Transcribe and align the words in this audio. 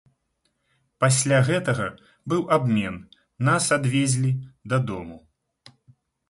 Пасля 1.03 1.41
гэтага 1.49 1.85
быў 2.33 2.41
абмен, 2.57 2.97
нас 3.51 3.69
адвезлі 3.77 4.33
дадому. 4.75 5.21